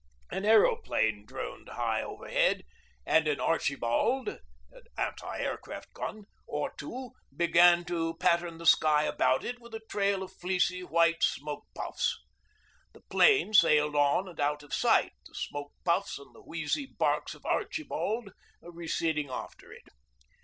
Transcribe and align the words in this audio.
An 0.31 0.45
aeroplane 0.45 1.27
droned 1.27 1.69
high 1.69 2.01
overhead, 2.01 2.63
and 3.05 3.27
an 3.27 3.39
'Archibald' 3.39 4.39
(anti 4.97 5.37
aircraft 5.37 5.93
gun) 5.93 6.23
or 6.47 6.73
two 6.75 7.11
began 7.37 7.85
to 7.85 8.15
pattern 8.17 8.57
the 8.57 8.65
sky 8.65 9.03
about 9.03 9.45
it 9.45 9.61
with 9.61 9.75
a 9.75 9.79
trail 9.91 10.23
of 10.23 10.33
fleecy 10.33 10.81
white 10.81 11.21
smoke 11.21 11.67
puffs. 11.75 12.17
The 12.93 13.01
'plane 13.11 13.53
sailed 13.53 13.95
on 13.95 14.27
and 14.27 14.39
out 14.39 14.63
of 14.63 14.73
sight, 14.73 15.13
the 15.27 15.35
smoke 15.35 15.71
puffs 15.85 16.17
and 16.17 16.33
the 16.33 16.41
wheezy 16.41 16.87
barks 16.87 17.35
of 17.35 17.45
'Archibald' 17.45 18.33
receding 18.63 19.29
after 19.29 19.71
it. 19.71 19.87